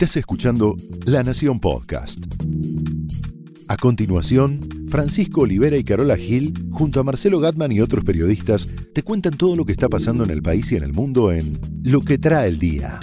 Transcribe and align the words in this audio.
Estás 0.00 0.18
escuchando 0.18 0.76
La 1.06 1.24
Nación 1.24 1.58
Podcast. 1.58 2.24
A 3.66 3.76
continuación, 3.76 4.86
Francisco 4.88 5.40
Olivera 5.40 5.76
y 5.76 5.82
Carola 5.82 6.16
Gil, 6.16 6.54
junto 6.70 7.00
a 7.00 7.02
Marcelo 7.02 7.40
Gatman 7.40 7.72
y 7.72 7.80
otros 7.80 8.04
periodistas, 8.04 8.68
te 8.94 9.02
cuentan 9.02 9.36
todo 9.36 9.56
lo 9.56 9.64
que 9.64 9.72
está 9.72 9.88
pasando 9.88 10.22
en 10.22 10.30
el 10.30 10.40
país 10.40 10.70
y 10.70 10.76
en 10.76 10.84
el 10.84 10.92
mundo 10.92 11.32
en 11.32 11.58
Lo 11.82 12.00
que 12.02 12.16
trae 12.16 12.46
el 12.48 12.60
día. 12.60 13.00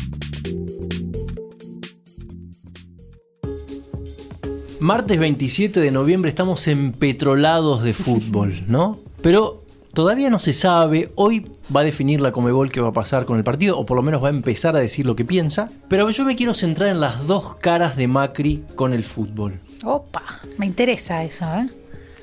Martes 4.79 5.19
27 5.19 5.81
de 5.81 5.91
noviembre 5.91 6.29
estamos 6.29 6.65
empetrolados 6.69 7.83
de 7.83 7.91
fútbol, 7.91 8.63
¿no? 8.69 8.99
Pero 9.21 9.64
todavía 9.95 10.29
no 10.29 10.37
se 10.37 10.53
sabe, 10.53 11.11
hoy 11.15 11.49
va 11.75 11.79
a 11.79 11.83
definir 11.83 12.21
la 12.21 12.33
Comebol 12.33 12.69
qué 12.69 12.81
va 12.81 12.89
a 12.89 12.93
pasar 12.93 13.25
con 13.25 13.37
el 13.37 13.43
partido, 13.43 13.79
o 13.79 13.85
por 13.85 13.95
lo 13.95 14.03
menos 14.03 14.21
va 14.21 14.27
a 14.27 14.31
empezar 14.31 14.75
a 14.75 14.79
decir 14.79 15.05
lo 15.05 15.15
que 15.15 15.23
piensa, 15.25 15.69
pero 15.87 16.07
yo 16.11 16.25
me 16.25 16.35
quiero 16.35 16.53
centrar 16.53 16.89
en 16.89 16.99
las 16.99 17.25
dos 17.25 17.55
caras 17.55 17.95
de 17.95 18.07
Macri 18.07 18.65
con 18.75 18.93
el 18.93 19.03
fútbol. 19.03 19.59
Opa, 19.83 20.21
me 20.59 20.65
interesa 20.67 21.23
eso, 21.23 21.45
¿eh? 21.45 21.67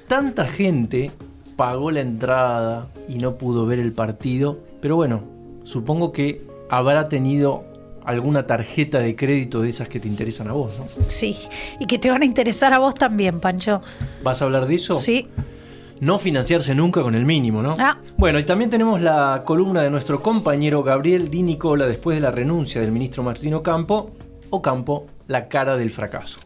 Tanta 0.07 0.45
gente 0.47 1.11
pagó 1.57 1.91
la 1.91 2.01
entrada 2.01 2.89
y 3.09 3.15
no 3.15 3.37
pudo 3.37 3.65
ver 3.65 3.81
el 3.81 3.93
partido, 3.93 4.59
pero 4.83 4.97
bueno, 4.97 5.25
supongo 5.65 6.13
que 6.13 6.47
habrá 6.69 7.09
tenido 7.09 7.65
alguna 8.05 8.47
tarjeta 8.47 8.99
de 8.99 9.17
crédito 9.17 9.63
de 9.63 9.71
esas 9.71 9.89
que 9.89 9.99
te 9.99 10.09
interesan 10.09 10.49
a 10.49 10.53
vos, 10.53 10.79
¿no? 10.79 10.87
Sí, 11.07 11.37
y 11.81 11.87
que 11.87 11.99
te 11.99 12.11
van 12.11 12.21
a 12.21 12.27
interesar 12.27 12.75
a 12.75 12.79
vos 12.79 12.95
también, 12.95 13.41
Pancho. 13.41 13.81
¿Vas 14.23 14.43
a 14.43 14.45
hablar 14.45 14.67
de 14.67 14.75
eso? 14.75 14.95
Sí. 14.95 15.29
No 16.03 16.19
financiarse 16.19 16.75
nunca 16.75 17.01
con 17.01 17.15
el 17.15 17.25
mínimo, 17.25 17.63
¿no? 17.63 17.77
Ah. 17.79 17.97
Bueno, 18.17 18.41
y 18.41 18.45
también 18.45 18.69
tenemos 18.69 19.01
la 19.01 19.45
columna 19.47 19.83
de 19.83 19.91
nuestro 19.91 20.21
compañero 20.21 20.83
Gabriel 20.83 21.31
Di 21.31 21.43
Nicola 21.43 21.87
después 21.87 22.17
de 22.17 22.21
la 22.21 22.33
renuncia 22.33 22.81
del 22.81 22.91
ministro 22.91 23.23
Martino 23.23 23.63
Campo, 23.63 24.11
o 24.51 24.61
Campo, 24.61 25.07
la 25.29 25.47
cara 25.47 25.77
del 25.77 25.93
fracaso. 25.93 26.41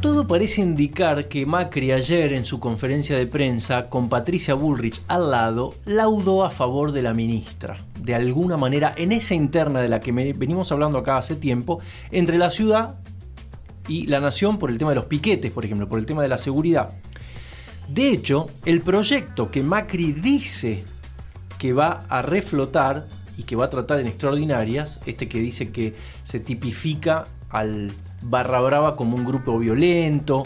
Todo 0.00 0.26
parece 0.26 0.62
indicar 0.62 1.28
que 1.28 1.46
Macri 1.46 1.92
ayer 1.92 2.32
en 2.32 2.44
su 2.44 2.58
conferencia 2.58 3.16
de 3.16 3.28
prensa 3.28 3.88
con 3.88 4.08
Patricia 4.08 4.54
Bullrich 4.54 5.00
al 5.06 5.30
lado 5.30 5.74
laudó 5.84 6.44
a 6.44 6.50
favor 6.50 6.90
de 6.90 7.02
la 7.02 7.14
ministra. 7.14 7.76
De 8.00 8.16
alguna 8.16 8.56
manera, 8.56 8.94
en 8.96 9.12
esa 9.12 9.36
interna 9.36 9.80
de 9.80 9.88
la 9.88 10.00
que 10.00 10.10
venimos 10.10 10.72
hablando 10.72 10.98
acá 10.98 11.18
hace 11.18 11.36
tiempo, 11.36 11.78
entre 12.10 12.36
la 12.36 12.50
ciudad 12.50 12.98
y 13.86 14.06
la 14.08 14.18
nación 14.18 14.58
por 14.58 14.70
el 14.70 14.78
tema 14.78 14.90
de 14.90 14.96
los 14.96 15.04
piquetes, 15.04 15.52
por 15.52 15.64
ejemplo, 15.64 15.88
por 15.88 16.00
el 16.00 16.06
tema 16.06 16.22
de 16.22 16.28
la 16.28 16.38
seguridad. 16.38 16.90
De 17.88 18.10
hecho, 18.10 18.46
el 18.64 18.82
proyecto 18.82 19.50
que 19.50 19.62
Macri 19.62 20.12
dice 20.12 20.84
que 21.58 21.72
va 21.72 22.04
a 22.08 22.22
reflotar 22.22 23.08
y 23.36 23.44
que 23.44 23.56
va 23.56 23.66
a 23.66 23.70
tratar 23.70 24.00
en 24.00 24.06
extraordinarias, 24.06 25.00
este 25.06 25.28
que 25.28 25.38
dice 25.40 25.72
que 25.72 25.94
se 26.22 26.40
tipifica 26.40 27.24
al 27.50 27.90
barra 28.22 28.60
brava 28.60 28.96
como 28.96 29.16
un 29.16 29.24
grupo 29.24 29.58
violento, 29.58 30.44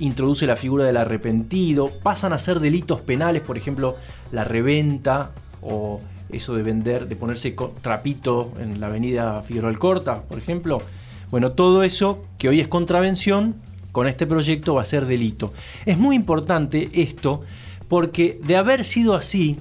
introduce 0.00 0.46
la 0.46 0.56
figura 0.56 0.84
del 0.84 0.96
arrepentido, 0.96 1.90
pasan 2.02 2.32
a 2.32 2.38
ser 2.38 2.60
delitos 2.60 3.00
penales, 3.00 3.42
por 3.42 3.56
ejemplo, 3.56 3.96
la 4.32 4.42
reventa 4.44 5.32
o 5.62 6.00
eso 6.30 6.54
de 6.54 6.62
vender, 6.62 7.06
de 7.06 7.16
ponerse 7.16 7.54
trapito 7.80 8.52
en 8.58 8.80
la 8.80 8.88
avenida 8.88 9.42
Figueroa 9.42 9.70
Alcorta, 9.70 10.22
por 10.22 10.38
ejemplo. 10.38 10.82
Bueno, 11.30 11.52
todo 11.52 11.82
eso 11.82 12.22
que 12.38 12.48
hoy 12.48 12.60
es 12.60 12.68
contravención, 12.68 13.54
con 13.94 14.08
este 14.08 14.26
proyecto 14.26 14.74
va 14.74 14.82
a 14.82 14.84
ser 14.84 15.06
delito. 15.06 15.54
Es 15.86 15.96
muy 15.98 16.16
importante 16.16 16.90
esto 16.94 17.42
porque 17.86 18.40
de 18.42 18.56
haber 18.56 18.82
sido 18.82 19.14
así, 19.14 19.60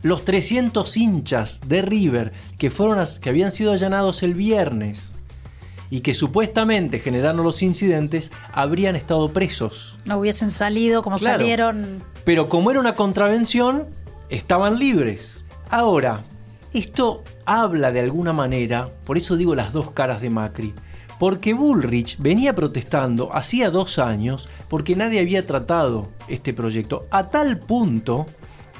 los 0.00 0.24
300 0.24 0.96
hinchas 0.96 1.60
de 1.66 1.82
River 1.82 2.32
que, 2.56 2.70
fueron 2.70 3.04
que 3.20 3.28
habían 3.28 3.50
sido 3.50 3.72
allanados 3.72 4.22
el 4.22 4.32
viernes 4.32 5.12
y 5.90 6.00
que 6.00 6.14
supuestamente 6.14 7.00
generaron 7.00 7.44
los 7.44 7.62
incidentes 7.62 8.32
habrían 8.54 8.96
estado 8.96 9.28
presos. 9.28 9.98
No 10.06 10.16
hubiesen 10.16 10.50
salido 10.50 11.02
como 11.02 11.18
salieron. 11.18 12.02
Pero 12.24 12.48
como 12.48 12.70
era 12.70 12.80
una 12.80 12.94
contravención, 12.94 13.88
estaban 14.30 14.78
libres. 14.78 15.44
Ahora, 15.68 16.24
esto 16.72 17.22
habla 17.44 17.92
de 17.92 18.00
alguna 18.00 18.32
manera, 18.32 18.88
por 19.04 19.18
eso 19.18 19.36
digo 19.36 19.54
las 19.54 19.74
dos 19.74 19.90
caras 19.90 20.22
de 20.22 20.30
Macri, 20.30 20.72
porque 21.20 21.52
Bullrich 21.52 22.16
venía 22.18 22.54
protestando 22.54 23.28
hacía 23.36 23.70
dos 23.70 23.98
años 23.98 24.48
porque 24.70 24.96
nadie 24.96 25.20
había 25.20 25.46
tratado 25.46 26.08
este 26.28 26.54
proyecto, 26.54 27.02
a 27.10 27.28
tal 27.28 27.58
punto 27.58 28.24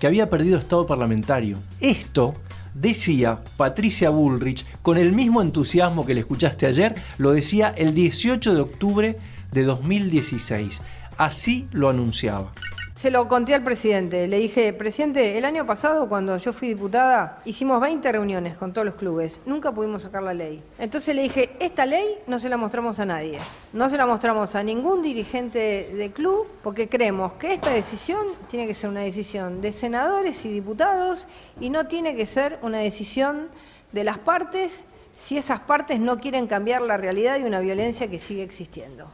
que 0.01 0.07
había 0.07 0.31
perdido 0.31 0.59
estado 0.59 0.87
parlamentario. 0.87 1.59
Esto 1.81 2.35
decía 2.73 3.41
Patricia 3.59 4.09
Bullrich 4.09 4.65
con 4.81 4.97
el 4.97 5.13
mismo 5.13 5.43
entusiasmo 5.43 6.07
que 6.07 6.15
le 6.15 6.21
escuchaste 6.21 6.65
ayer, 6.65 6.95
lo 7.19 7.33
decía 7.33 7.75
el 7.77 7.95
18 7.95 8.55
de 8.55 8.61
octubre 8.63 9.19
de 9.53 9.63
2016. 9.65 10.81
Así 11.19 11.69
lo 11.73 11.91
anunciaba. 11.91 12.55
Se 13.01 13.11
lo 13.11 13.27
conté 13.29 13.55
al 13.55 13.65
presidente. 13.65 14.27
Le 14.27 14.37
dije, 14.37 14.75
presidente, 14.75 15.39
el 15.39 15.47
año 15.47 15.65
pasado 15.65 16.07
cuando 16.07 16.37
yo 16.37 16.53
fui 16.53 16.69
diputada 16.69 17.41
hicimos 17.47 17.81
20 17.81 18.13
reuniones 18.13 18.59
con 18.59 18.75
todos 18.75 18.85
los 18.85 18.97
clubes. 18.97 19.41
Nunca 19.47 19.73
pudimos 19.73 20.03
sacar 20.03 20.23
la 20.23 20.35
ley. 20.35 20.63
Entonces 20.79 21.17
le 21.17 21.23
dije, 21.23 21.57
esta 21.61 21.87
ley 21.87 22.19
no 22.27 22.39
se 22.39 22.51
la 22.51 22.59
mostramos 22.59 23.01
a 23.01 23.07
nadie. 23.07 23.39
No 23.73 23.89
se 23.89 23.97
la 23.97 24.05
mostramos 24.05 24.55
a 24.55 24.63
ningún 24.63 25.01
dirigente 25.01 25.95
de 25.97 26.13
club 26.13 26.47
porque 26.63 26.91
creemos 26.91 27.33
que 27.33 27.55
esta 27.55 27.71
decisión 27.71 28.27
tiene 28.51 28.67
que 28.67 28.75
ser 28.75 28.91
una 28.91 29.01
decisión 29.01 29.63
de 29.63 29.73
senadores 29.73 30.45
y 30.45 30.51
diputados 30.51 31.27
y 31.59 31.71
no 31.71 31.87
tiene 31.87 32.15
que 32.15 32.27
ser 32.27 32.59
una 32.61 32.81
decisión 32.81 33.49
de 33.93 34.05
las 34.05 34.19
partes 34.19 34.85
si 35.17 35.39
esas 35.39 35.61
partes 35.61 36.01
no 36.01 36.21
quieren 36.21 36.47
cambiar 36.47 36.83
la 36.83 36.99
realidad 36.99 37.39
de 37.39 37.47
una 37.47 37.61
violencia 37.61 38.11
que 38.11 38.19
sigue 38.19 38.43
existiendo. 38.43 39.09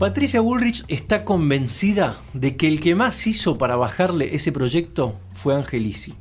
Patricia 0.00 0.40
Bullrich 0.40 0.82
está 0.88 1.26
convencida 1.26 2.16
de 2.32 2.56
que 2.56 2.66
el 2.66 2.80
que 2.80 2.94
más 2.94 3.26
hizo 3.26 3.58
para 3.58 3.76
bajarle 3.76 4.34
ese 4.34 4.50
proyecto 4.50 5.12
fue 5.34 5.54
Angelici. 5.54 6.14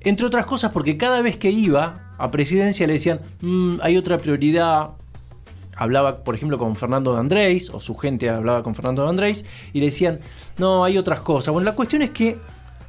Entre 0.00 0.26
otras 0.26 0.46
cosas 0.46 0.72
porque 0.72 0.96
cada 0.96 1.22
vez 1.22 1.38
que 1.38 1.52
iba 1.52 2.12
a 2.18 2.32
presidencia 2.32 2.88
le 2.88 2.94
decían, 2.94 3.20
mm, 3.40 3.76
hay 3.82 3.96
otra 3.96 4.18
prioridad. 4.18 4.94
Hablaba, 5.76 6.24
por 6.24 6.34
ejemplo, 6.34 6.58
con 6.58 6.74
Fernando 6.74 7.12
de 7.12 7.20
Andrés, 7.20 7.70
o 7.70 7.78
su 7.78 7.94
gente 7.94 8.28
hablaba 8.28 8.64
con 8.64 8.74
Fernando 8.74 9.04
de 9.04 9.10
Andrés, 9.10 9.44
y 9.72 9.78
le 9.78 9.84
decían, 9.84 10.18
no, 10.58 10.82
hay 10.82 10.98
otras 10.98 11.20
cosas. 11.20 11.54
Bueno, 11.54 11.70
la 11.70 11.76
cuestión 11.76 12.02
es 12.02 12.10
que 12.10 12.36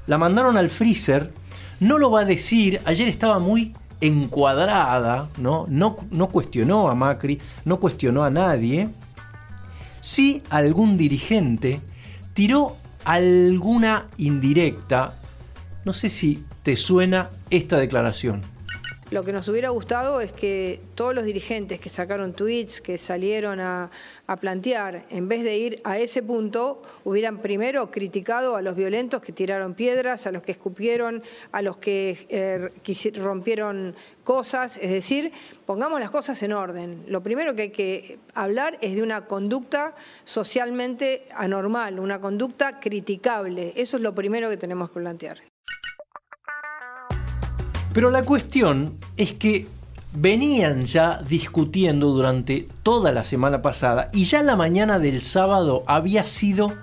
la 0.07 0.17
mandaron 0.17 0.57
al 0.57 0.71
freezer, 0.71 1.31
no 1.79 1.99
lo 1.99 2.09
va 2.09 2.21
a 2.21 2.25
decir, 2.25 2.81
ayer 2.85 3.07
estaba 3.07 3.37
muy 3.37 3.73
encuadrada, 4.01 5.29
¿no? 5.37 5.65
No, 5.69 5.97
no 6.09 6.29
cuestionó 6.29 6.89
a 6.89 6.95
Macri, 6.95 7.39
no 7.63 7.79
cuestionó 7.79 8.23
a 8.23 8.31
nadie, 8.31 8.89
si 10.03 10.43
algún 10.49 10.97
dirigente 10.97 11.79
tiró 12.33 12.75
alguna 13.05 14.09
indirecta. 14.17 15.17
No 15.85 15.93
sé 15.93 16.09
si 16.09 16.43
te 16.61 16.75
suena 16.75 17.29
esta 17.49 17.77
declaración. 17.77 18.41
Lo 19.13 19.23
que 19.23 19.31
nos 19.31 19.47
hubiera 19.47 19.69
gustado 19.69 20.21
es 20.21 20.31
que 20.31 20.79
todos 20.95 21.13
los 21.13 21.23
dirigentes 21.23 21.79
que 21.79 21.89
sacaron 21.89 22.33
tweets, 22.33 22.81
que 22.81 22.97
salieron 22.97 23.59
a, 23.59 23.91
plantear, 24.41 25.05
en 25.11 25.27
vez 25.27 25.43
de 25.43 25.55
ir 25.55 25.81
a 25.83 25.99
ese 25.99 26.23
punto, 26.23 26.81
hubieran 27.03 27.37
primero 27.37 27.91
criticado 27.91 28.55
a 28.55 28.63
los 28.63 28.75
violentos 28.75 29.21
que 29.21 29.31
tiraron 29.31 29.75
piedras, 29.75 30.25
a 30.25 30.31
los 30.31 30.41
que 30.41 30.53
escupieron, 30.53 31.21
a 31.51 31.61
los 31.61 31.77
que 31.77 32.25
eh, 32.29 32.71
rompieron 33.19 33.93
cosas. 34.23 34.79
Es 34.81 34.89
decir, 34.89 35.31
pongamos 35.67 35.99
las 35.99 36.09
cosas 36.09 36.41
en 36.41 36.51
orden. 36.51 37.03
Lo 37.07 37.21
primero 37.21 37.53
que 37.53 37.61
hay 37.61 37.69
que 37.69 38.17
hablar 38.33 38.79
es 38.81 38.95
de 38.95 39.03
una 39.03 39.27
conducta 39.27 39.93
socialmente 40.23 41.27
anormal, 41.35 41.99
una 41.99 42.19
conducta 42.19 42.79
criticable. 42.79 43.73
Eso 43.75 43.97
es 43.97 44.01
lo 44.01 44.15
primero 44.15 44.49
que 44.49 44.57
tenemos 44.57 44.89
que 44.89 45.01
plantear. 45.01 45.52
Pero 47.93 48.09
la 48.09 48.23
cuestión 48.23 48.97
es 49.17 49.33
que 49.33 49.67
venían 50.15 50.85
ya 50.85 51.21
discutiendo 51.27 52.09
durante 52.09 52.67
toda 52.81 53.11
la 53.11 53.23
semana 53.23 53.61
pasada 53.61 54.09
y 54.13 54.25
ya 54.25 54.43
la 54.43 54.55
mañana 54.55 54.99
del 54.99 55.21
sábado 55.21 55.83
había 55.87 56.25
sido 56.25 56.73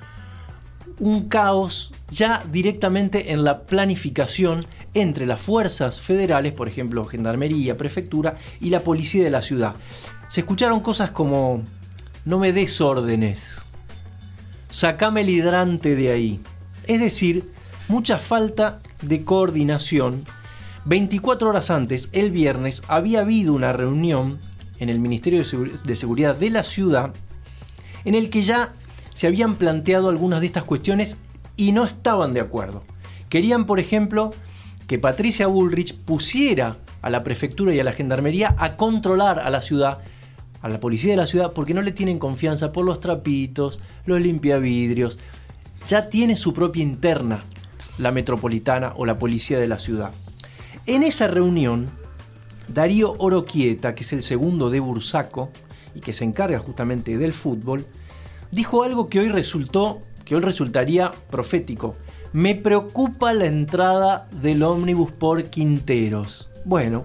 un 0.99 1.29
caos 1.29 1.93
ya 2.11 2.45
directamente 2.51 3.33
en 3.33 3.45
la 3.45 3.63
planificación 3.63 4.65
entre 4.95 5.27
las 5.27 5.41
fuerzas 5.41 6.01
federales, 6.01 6.53
por 6.53 6.69
ejemplo, 6.69 7.05
Gendarmería, 7.05 7.77
Prefectura 7.77 8.37
y 8.61 8.71
la 8.71 8.81
policía 8.81 9.25
de 9.25 9.31
la 9.31 9.43
ciudad. 9.43 9.75
Se 10.29 10.41
escucharon 10.41 10.81
cosas 10.81 11.11
como, 11.11 11.63
no 12.25 12.39
me 12.39 12.53
des 12.53 12.81
órdenes, 12.81 13.65
sacame 14.71 15.23
el 15.23 15.31
hidrante 15.31 15.95
de 15.97 16.11
ahí. 16.11 16.41
Es 16.87 17.01
decir, 17.01 17.51
mucha 17.89 18.19
falta 18.19 18.81
de 19.03 19.25
coordinación 19.25 20.25
24 20.87 21.51
horas 21.51 21.71
antes, 21.71 22.09
el 22.13 22.31
viernes, 22.31 22.83
había 22.89 23.21
habido 23.21 23.53
una 23.53 23.73
reunión 23.73 24.39
en 24.79 24.89
el 24.89 24.99
Ministerio 24.99 25.43
de 25.85 25.97
Seguridad 25.97 26.35
de 26.37 26.51
la 26.51 26.65
ciudad 26.65 27.13
en 28.05 28.15
el 28.15 28.31
que 28.31 28.43
ya 28.43 28.73
se 29.13 29.27
habían 29.27 29.57
planteado 29.57 30.09
algunas 30.09 30.41
de 30.41 30.47
estas 30.47 30.65
cuestiones 30.65 31.19
y 31.57 31.73
no 31.73 31.85
estaban 31.85 32.33
de 32.33 32.41
acuerdo. 32.41 32.83
Querían, 33.29 33.67
por 33.67 33.79
ejemplo, 33.79 34.33
que 34.87 34.99
Patricia 34.99 35.47
Bullrich 35.47 35.95
pusiera 35.95 36.79
a 37.03 37.11
la 37.11 37.23
prefectura 37.23 37.75
y 37.75 37.81
a 37.81 37.85
la 37.85 37.93
gendarmería 37.93 38.55
a 38.59 38.77
controlar 38.77 39.39
a 39.39 39.51
la 39.51 39.61
ciudad, 39.61 39.99
a 40.63 40.69
la 40.71 40.81
policía 40.81 41.11
de 41.11 41.19
la 41.19 41.27
ciudad, 41.27 41.53
porque 41.53 41.75
no 41.75 41.83
le 41.83 41.93
tienen 41.93 42.19
confianza 42.19 42.73
por 42.73 42.87
los 42.87 43.01
trapitos, 43.01 43.81
los 44.07 44.21
limpiavidrios. 44.21 45.19
Ya 45.89 46.09
tiene 46.09 46.37
su 46.37 46.55
propia 46.55 46.83
interna 46.83 47.45
la 47.99 48.13
metropolitana 48.13 48.95
o 48.97 49.05
la 49.05 49.19
policía 49.19 49.59
de 49.59 49.69
la 49.69 49.79
ciudad. 49.79 50.13
En 50.87 51.03
esa 51.03 51.27
reunión, 51.27 51.89
Darío 52.69 53.15
Oroquieta, 53.19 53.95
que 53.95 54.03
es 54.03 54.13
el 54.13 54.23
segundo 54.23 54.71
de 54.71 54.81
Bursaco 54.81 55.51
y 55.95 56.01
que 56.01 56.13
se 56.13 56.25
encarga 56.25 56.59
justamente 56.59 57.19
del 57.19 57.33
fútbol, 57.33 57.85
dijo 58.51 58.83
algo 58.83 59.09
que 59.09 59.21
hoy 59.21 59.29
resultó, 59.29 60.03
que 60.25 60.35
hoy 60.35 60.41
resultaría 60.41 61.13
profético. 61.31 61.97
Me 62.33 62.55
preocupa 62.55 63.35
la 63.35 63.47
entrada 63.47 64.29
del 64.41 64.63
ómnibus 64.63 65.13
por 65.13 65.45
Quinteros. 65.45 66.49
Bueno, 66.65 67.05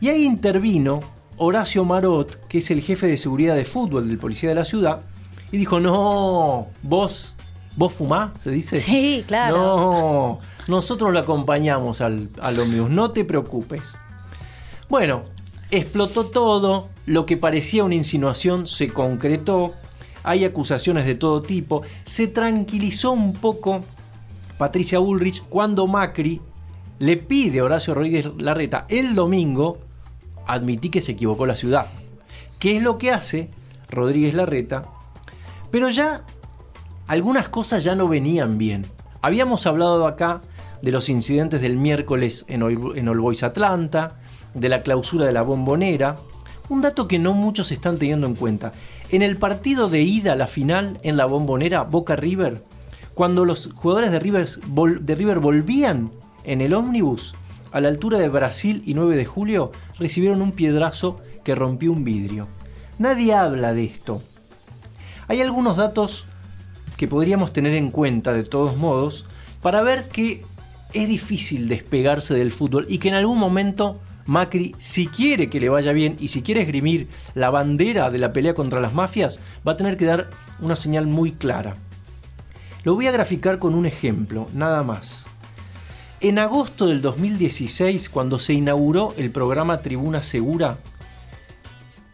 y 0.00 0.08
ahí 0.08 0.24
intervino 0.24 1.00
Horacio 1.38 1.84
Marot, 1.84 2.46
que 2.46 2.58
es 2.58 2.70
el 2.70 2.82
jefe 2.82 3.06
de 3.08 3.16
seguridad 3.16 3.56
de 3.56 3.64
fútbol 3.64 4.08
del 4.08 4.18
policía 4.18 4.50
de 4.50 4.54
la 4.54 4.64
ciudad, 4.64 5.00
y 5.50 5.58
dijo, 5.58 5.80
no, 5.80 6.68
vos, 6.82 7.34
vos 7.76 7.92
fumás, 7.92 8.40
se 8.40 8.50
dice. 8.50 8.78
Sí, 8.78 9.24
claro. 9.26 9.56
No, 9.56 10.38
nosotros 10.68 11.12
lo 11.12 11.18
acompañamos 11.18 12.00
al, 12.00 12.28
al 12.40 12.60
ómnibus, 12.60 12.90
no 12.90 13.10
te 13.10 13.24
preocupes. 13.24 13.98
Bueno, 14.88 15.24
explotó 15.70 16.26
todo, 16.26 16.88
lo 17.06 17.26
que 17.26 17.36
parecía 17.36 17.84
una 17.84 17.94
insinuación 17.94 18.66
se 18.66 18.88
concretó, 18.88 19.72
hay 20.22 20.44
acusaciones 20.44 21.06
de 21.06 21.14
todo 21.14 21.42
tipo, 21.42 21.82
se 22.04 22.28
tranquilizó 22.28 23.12
un 23.12 23.32
poco 23.32 23.82
Patricia 24.58 24.98
Bullrich 24.98 25.42
cuando 25.48 25.86
Macri 25.86 26.40
le 26.98 27.16
pide 27.16 27.60
a 27.60 27.64
Horacio 27.64 27.94
Rodríguez 27.94 28.28
Larreta 28.38 28.86
el 28.88 29.14
domingo 29.14 29.78
admití 30.46 30.90
que 30.90 31.00
se 31.00 31.12
equivocó 31.12 31.46
la 31.46 31.56
ciudad. 31.56 31.86
¿Qué 32.58 32.76
es 32.76 32.82
lo 32.82 32.98
que 32.98 33.10
hace 33.10 33.50
Rodríguez 33.90 34.34
Larreta? 34.34 34.84
Pero 35.70 35.90
ya 35.90 36.24
algunas 37.12 37.50
cosas 37.50 37.84
ya 37.84 37.94
no 37.94 38.08
venían 38.08 38.56
bien. 38.56 38.86
Habíamos 39.20 39.66
hablado 39.66 40.06
acá 40.06 40.40
de 40.80 40.92
los 40.92 41.10
incidentes 41.10 41.60
del 41.60 41.76
miércoles 41.76 42.46
en, 42.48 42.62
All 42.62 43.20
Boys 43.20 43.42
Atlanta, 43.42 44.16
de 44.54 44.70
la 44.70 44.80
clausura 44.80 45.26
de 45.26 45.32
la 45.32 45.42
bombonera. 45.42 46.16
Un 46.70 46.80
dato 46.80 47.08
que 47.08 47.18
no 47.18 47.34
muchos 47.34 47.70
están 47.70 47.98
teniendo 47.98 48.26
en 48.26 48.34
cuenta. 48.34 48.72
En 49.10 49.20
el 49.20 49.36
partido 49.36 49.90
de 49.90 50.00
ida 50.00 50.32
a 50.32 50.36
la 50.36 50.46
final 50.46 50.98
en 51.02 51.18
la 51.18 51.26
bombonera 51.26 51.82
Boca 51.82 52.16
River, 52.16 52.64
cuando 53.12 53.44
los 53.44 53.70
jugadores 53.74 54.10
de 54.10 54.18
River, 54.18 54.48
de 54.48 55.14
River 55.14 55.38
volvían 55.38 56.12
en 56.44 56.62
el 56.62 56.72
ómnibus, 56.72 57.34
a 57.72 57.80
la 57.82 57.88
altura 57.88 58.18
de 58.18 58.30
Brasil 58.30 58.82
y 58.86 58.94
9 58.94 59.16
de 59.16 59.26
julio, 59.26 59.70
recibieron 59.98 60.40
un 60.40 60.52
piedrazo 60.52 61.20
que 61.44 61.54
rompió 61.54 61.92
un 61.92 62.04
vidrio. 62.04 62.48
Nadie 62.98 63.34
habla 63.34 63.74
de 63.74 63.84
esto. 63.84 64.22
Hay 65.28 65.42
algunos 65.42 65.76
datos 65.76 66.26
que 67.02 67.08
podríamos 67.08 67.52
tener 67.52 67.74
en 67.74 67.90
cuenta 67.90 68.32
de 68.32 68.44
todos 68.44 68.76
modos 68.76 69.26
para 69.60 69.82
ver 69.82 70.08
que 70.08 70.44
es 70.92 71.08
difícil 71.08 71.66
despegarse 71.66 72.32
del 72.32 72.52
fútbol 72.52 72.86
y 72.88 72.98
que 72.98 73.08
en 73.08 73.16
algún 73.16 73.38
momento 73.38 73.98
Macri, 74.24 74.76
si 74.78 75.08
quiere 75.08 75.50
que 75.50 75.58
le 75.58 75.68
vaya 75.68 75.90
bien 75.90 76.14
y 76.20 76.28
si 76.28 76.42
quiere 76.42 76.60
esgrimir 76.60 77.08
la 77.34 77.50
bandera 77.50 78.08
de 78.12 78.18
la 78.18 78.32
pelea 78.32 78.54
contra 78.54 78.80
las 78.80 78.94
mafias, 78.94 79.40
va 79.66 79.72
a 79.72 79.76
tener 79.76 79.96
que 79.96 80.04
dar 80.04 80.30
una 80.60 80.76
señal 80.76 81.08
muy 81.08 81.32
clara. 81.32 81.74
Lo 82.84 82.94
voy 82.94 83.08
a 83.08 83.10
graficar 83.10 83.58
con 83.58 83.74
un 83.74 83.84
ejemplo, 83.84 84.46
nada 84.54 84.84
más. 84.84 85.26
En 86.20 86.38
agosto 86.38 86.86
del 86.86 87.02
2016, 87.02 88.10
cuando 88.10 88.38
se 88.38 88.52
inauguró 88.52 89.12
el 89.16 89.32
programa 89.32 89.82
Tribuna 89.82 90.22
Segura, 90.22 90.78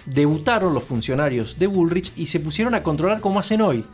debutaron 0.07 0.73
los 0.73 0.85
funcionarios 0.85 1.59
de 1.59 1.67
Bullrich 1.67 2.15
y 2.17 2.25
se 2.25 2.41
pusieron 2.41 2.75
a 2.75 2.83
controlar 2.83 3.21
como 3.21 3.39
hacen 3.39 3.61
hoy. 3.61 3.85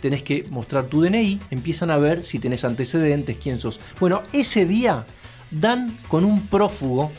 Tenés 0.00 0.22
que 0.22 0.44
mostrar 0.50 0.84
tu 0.84 1.02
DNI, 1.02 1.40
empiezan 1.50 1.90
a 1.90 1.98
ver 1.98 2.24
si 2.24 2.38
tenés 2.38 2.64
antecedentes, 2.64 3.36
quién 3.36 3.60
sos. 3.60 3.80
Bueno, 3.98 4.22
ese 4.32 4.66
día 4.66 5.04
dan 5.50 5.98
con 6.08 6.24
un 6.24 6.46
prófugo 6.46 7.10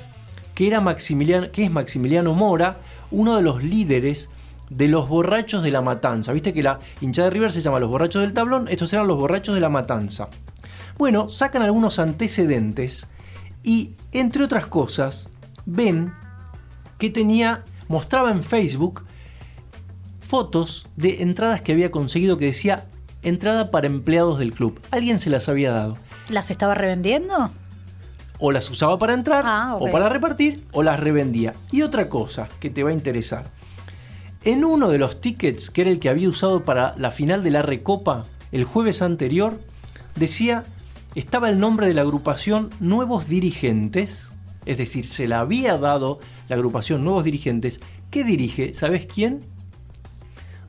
que, 0.56 0.68
era 0.68 0.82
Maximiliano, 0.82 1.52
que 1.52 1.64
es 1.64 1.72
Maximiliano 1.72 2.34
Mora, 2.34 2.80
uno 3.12 3.36
de 3.36 3.42
los 3.42 3.64
líderes 3.64 4.30
de 4.70 4.88
los 4.88 5.08
borrachos 5.08 5.64
de 5.64 5.72
la 5.72 5.82
matanza. 5.82 6.34
Viste 6.34 6.54
que 6.54 6.64
la 6.64 6.80
hinchada 7.02 7.30
de 7.30 7.34
River 7.34 7.52
se 7.52 7.62
llama 7.62 7.80
los 7.80 7.90
borrachos 7.90 8.22
del 8.22 8.34
tablón, 8.34 8.68
estos 8.70 8.92
eran 8.94 9.08
los 9.08 9.18
borrachos 9.18 9.54
de 9.54 9.62
la 9.62 9.70
matanza. 9.70 10.30
Bueno, 10.98 11.30
sacan 11.30 11.62
algunos 11.62 12.00
antecedentes 12.00 13.08
y, 13.64 13.92
entre 14.12 14.44
otras 14.44 14.68
cosas, 14.68 15.30
ven 15.66 16.14
que 16.98 17.10
tenía, 17.10 17.64
mostraba 17.88 18.32
en 18.32 18.44
Facebook 18.44 19.04
fotos 20.32 20.88
de 20.96 21.24
entradas 21.24 21.62
que 21.62 21.74
había 21.74 21.92
conseguido 21.92 22.38
que 22.38 22.46
decía 22.46 22.86
entrada 23.22 23.70
para 23.70 23.88
empleados 23.88 24.40
del 24.40 24.54
club. 24.54 24.80
Alguien 24.90 25.20
se 25.20 25.30
las 25.30 25.50
había 25.50 25.74
dado. 25.74 25.98
¿Las 26.30 26.52
estaba 26.52 26.74
revendiendo? 26.74 27.52
O 28.40 28.54
las 28.54 28.70
usaba 28.70 28.98
para 28.98 29.14
entrar, 29.14 29.44
ah, 29.46 29.76
o 29.78 29.92
para 29.92 30.08
repartir, 30.08 30.64
o 30.72 30.84
las 30.84 31.02
revendía. 31.02 31.54
Y 31.70 31.82
otra 31.82 32.08
cosa 32.08 32.48
que 32.62 32.70
te 32.70 32.82
va 32.82 32.92
a 32.92 32.94
interesar. 32.94 33.44
En 34.46 34.64
uno 34.64 34.88
de 34.88 35.00
los 35.00 35.20
tickets, 35.20 35.70
que 35.70 35.82
era 35.82 35.92
el 35.92 36.00
que 36.00 36.08
había 36.08 36.30
usado 36.30 36.64
para 36.64 36.96
la 36.96 37.12
final 37.12 37.44
de 37.44 37.52
la 37.52 37.62
Recopa 37.62 38.24
el 38.54 38.64
jueves 38.64 39.02
anterior, 39.02 39.60
decía 40.16 40.64
estaba 41.14 41.50
el 41.50 41.60
nombre 41.60 41.88
de 41.88 41.94
la 41.94 42.04
agrupación 42.04 42.70
Nuevos 42.80 43.28
Dirigentes, 43.28 44.32
es 44.66 44.78
decir, 44.78 45.08
se 45.08 45.28
la 45.28 45.42
había 45.42 45.78
dado 45.78 46.20
la 46.48 46.56
agrupación 46.56 47.04
Nuevos 47.04 47.26
Dirigentes, 47.26 47.82
que 48.10 48.24
dirige, 48.24 48.74
¿sabes 48.74 49.08
quién? 49.08 49.42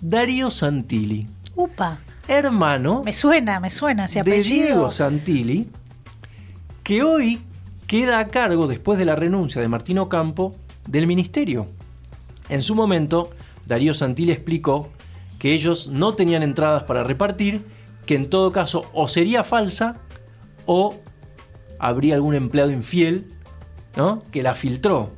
Darío 0.02 0.50
Santilli. 0.50 1.28
Upa. 1.54 1.98
Hermano. 2.26 3.02
Me 3.04 3.12
suena, 3.12 3.60
me 3.60 3.70
suena 3.70 4.06
ese 4.06 4.18
apellido. 4.18 4.58
De 4.58 4.66
Diego 4.66 4.90
Santilli, 4.90 5.68
que 6.82 7.04
hoy 7.04 7.40
queda 7.86 8.18
a 8.18 8.26
cargo, 8.26 8.66
después 8.66 8.98
de 8.98 9.04
la 9.04 9.14
renuncia 9.14 9.62
de 9.62 9.68
Martino 9.68 10.08
Campo, 10.08 10.56
del 10.88 11.06
ministerio. 11.06 11.68
En 12.48 12.62
su 12.62 12.74
momento, 12.74 13.30
Darío 13.66 13.94
Santilli 13.94 14.32
explicó 14.32 14.90
que 15.38 15.52
ellos 15.52 15.86
no 15.86 16.14
tenían 16.14 16.42
entradas 16.42 16.82
para 16.82 17.04
repartir, 17.04 17.64
que 18.04 18.16
en 18.16 18.28
todo 18.28 18.50
caso 18.50 18.90
o 18.92 19.06
sería 19.06 19.44
falsa 19.44 19.98
o 20.66 20.96
habría 21.78 22.16
algún 22.16 22.34
empleado 22.34 22.72
infiel 22.72 23.30
¿no? 23.96 24.24
que 24.32 24.42
la 24.42 24.56
filtró. 24.56 25.12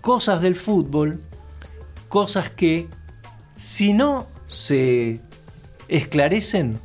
Cosas 0.00 0.42
del 0.42 0.54
fútbol, 0.54 1.20
cosas 2.08 2.50
que 2.50 2.88
si 3.56 3.92
no 3.92 4.26
se 4.46 5.20
esclarecen, 5.88 6.78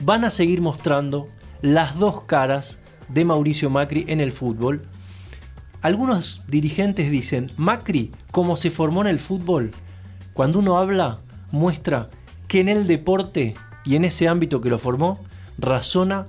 van 0.00 0.24
a 0.24 0.30
seguir 0.30 0.60
mostrando 0.60 1.28
las 1.62 1.98
dos 1.98 2.24
caras 2.24 2.80
de 3.08 3.24
Mauricio 3.24 3.70
Macri 3.70 4.04
en 4.08 4.20
el 4.20 4.32
fútbol. 4.32 4.86
Algunos 5.80 6.42
dirigentes 6.48 7.10
dicen, 7.10 7.50
Macri, 7.56 8.10
como 8.30 8.56
se 8.56 8.70
formó 8.70 9.02
en 9.02 9.08
el 9.08 9.18
fútbol, 9.18 9.70
cuando 10.32 10.58
uno 10.58 10.78
habla, 10.78 11.20
muestra 11.50 12.08
que 12.48 12.60
en 12.60 12.68
el 12.68 12.86
deporte 12.86 13.54
y 13.84 13.96
en 13.96 14.04
ese 14.04 14.28
ámbito 14.28 14.60
que 14.60 14.70
lo 14.70 14.78
formó, 14.78 15.24
razona 15.58 16.26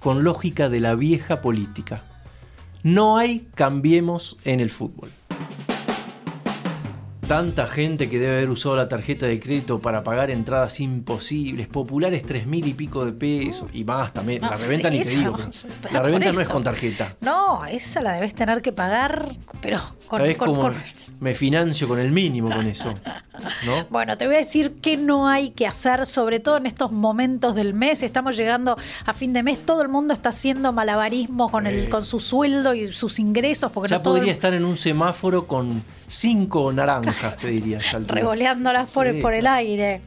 con 0.00 0.24
lógica 0.24 0.68
de 0.68 0.80
la 0.80 0.94
vieja 0.94 1.40
política. 1.40 2.02
No 2.82 3.18
hay 3.18 3.48
cambiemos 3.54 4.38
en 4.44 4.60
el 4.60 4.70
fútbol. 4.70 5.10
Tanta 7.30 7.68
gente 7.68 8.10
que 8.10 8.18
debe 8.18 8.38
haber 8.38 8.50
usado 8.50 8.74
la 8.74 8.88
tarjeta 8.88 9.24
de 9.24 9.38
crédito 9.38 9.78
para 9.78 10.02
pagar 10.02 10.32
entradas 10.32 10.80
imposibles, 10.80 11.68
populares 11.68 12.26
tres 12.26 12.44
mil 12.44 12.66
y 12.66 12.74
pico 12.74 13.04
de 13.04 13.12
pesos 13.12 13.70
y 13.72 13.84
más 13.84 14.12
también. 14.12 14.42
la 14.42 14.56
reventa 14.56 14.90
ni 14.90 15.00
te 15.00 15.10
digo. 15.10 15.36
La 15.92 16.02
reventa 16.02 16.32
no 16.32 16.40
es 16.40 16.48
con 16.48 16.64
tarjeta. 16.64 17.14
No, 17.20 17.64
esa 17.66 18.00
la 18.00 18.14
debes 18.14 18.34
tener 18.34 18.60
que 18.62 18.72
pagar, 18.72 19.36
pero 19.62 19.80
con, 20.08 20.34
con, 20.34 20.74
me 21.20 21.32
financio 21.34 21.86
con 21.86 22.00
el 22.00 22.10
mínimo 22.10 22.50
con 22.50 22.66
eso. 22.66 22.96
Bueno, 23.90 24.16
te 24.16 24.26
voy 24.26 24.36
a 24.36 24.38
decir 24.38 24.76
qué 24.80 24.96
no 24.96 25.28
hay 25.28 25.50
que 25.50 25.66
hacer, 25.66 26.06
sobre 26.06 26.40
todo 26.40 26.56
en 26.56 26.66
estos 26.66 26.92
momentos 26.92 27.54
del 27.54 27.74
mes. 27.74 28.02
Estamos 28.02 28.36
llegando 28.36 28.76
a 29.04 29.12
fin 29.12 29.32
de 29.32 29.42
mes, 29.42 29.64
todo 29.64 29.82
el 29.82 29.88
mundo 29.88 30.14
está 30.14 30.30
haciendo 30.30 30.72
malabarismo 30.72 31.50
con, 31.50 31.66
el, 31.66 31.88
con 31.88 32.04
su 32.04 32.20
sueldo 32.20 32.74
y 32.74 32.92
sus 32.92 33.18
ingresos. 33.18 33.72
Porque 33.72 33.90
ya 33.90 34.02
podría 34.02 34.32
estar 34.32 34.54
en 34.54 34.64
un 34.64 34.76
semáforo 34.76 35.46
con 35.46 35.82
cinco 36.06 36.72
naranjas, 36.72 37.36
te 37.36 37.48
diría. 37.50 37.78
Revoleándolas 38.06 38.90
por, 38.90 39.18
por 39.20 39.34
el 39.34 39.46
aire. 39.46 40.02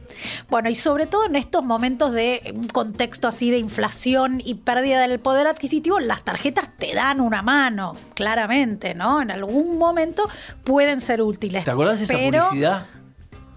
Bueno, 0.48 0.68
y 0.68 0.74
sobre 0.74 1.06
todo 1.06 1.26
en 1.26 1.36
estos 1.36 1.64
momentos 1.64 2.12
de 2.12 2.52
un 2.54 2.68
contexto 2.68 3.28
así 3.28 3.50
de 3.50 3.58
inflación 3.58 4.40
y 4.44 4.54
pérdida 4.54 5.00
del 5.06 5.18
poder 5.18 5.46
adquisitivo, 5.46 5.98
las 6.00 6.22
tarjetas 6.22 6.68
te 6.78 6.94
dan 6.94 7.20
una 7.20 7.42
mano, 7.42 7.96
claramente, 8.14 8.94
¿no? 8.94 9.22
En 9.22 9.30
algún 9.30 9.78
momento 9.78 10.28
pueden 10.62 11.00
ser 11.00 11.22
útiles. 11.22 11.64
¿Te 11.64 11.70
acuerdas 11.70 11.98
de 11.98 12.04
esa 12.04 12.18
publicidad? 12.18 12.86